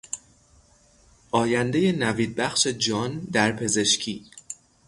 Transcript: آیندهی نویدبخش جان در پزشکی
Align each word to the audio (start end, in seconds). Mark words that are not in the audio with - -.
آیندهی 1.31 1.91
نویدبخش 1.91 2.67
جان 2.67 3.19
در 3.19 3.51
پزشکی 3.51 4.25